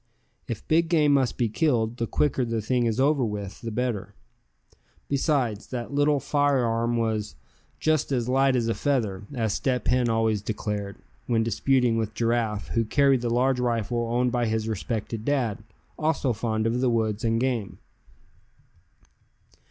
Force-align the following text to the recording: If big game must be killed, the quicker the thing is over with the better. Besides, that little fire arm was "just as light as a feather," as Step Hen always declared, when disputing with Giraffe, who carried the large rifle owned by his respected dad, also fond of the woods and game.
If 0.47 0.67
big 0.67 0.89
game 0.89 1.13
must 1.13 1.37
be 1.37 1.47
killed, 1.47 1.97
the 1.97 2.07
quicker 2.07 2.43
the 2.43 2.59
thing 2.59 2.87
is 2.87 2.99
over 2.99 3.23
with 3.23 3.61
the 3.61 3.69
better. 3.69 4.15
Besides, 5.07 5.67
that 5.67 5.93
little 5.93 6.19
fire 6.19 6.65
arm 6.65 6.97
was 6.97 7.35
"just 7.79 8.11
as 8.11 8.27
light 8.27 8.55
as 8.55 8.67
a 8.67 8.73
feather," 8.73 9.25
as 9.35 9.53
Step 9.53 9.85
Hen 9.89 10.09
always 10.09 10.41
declared, 10.41 10.97
when 11.27 11.43
disputing 11.43 11.97
with 11.97 12.15
Giraffe, 12.15 12.69
who 12.69 12.83
carried 12.83 13.21
the 13.21 13.29
large 13.29 13.59
rifle 13.59 14.07
owned 14.11 14.31
by 14.31 14.47
his 14.47 14.67
respected 14.67 15.23
dad, 15.23 15.63
also 15.99 16.33
fond 16.33 16.65
of 16.65 16.81
the 16.81 16.89
woods 16.89 17.23
and 17.23 17.39
game. 17.39 17.77